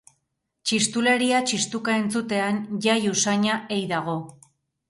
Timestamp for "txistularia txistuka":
0.69-1.97